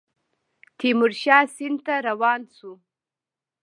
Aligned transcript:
تیمورشاه 0.77 1.45
سند 1.57 1.79
ته 1.85 1.95
روان 2.07 2.41
شو. 2.55 2.71